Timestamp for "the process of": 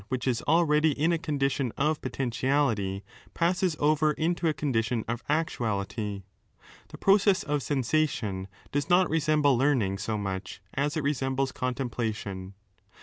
6.87-7.61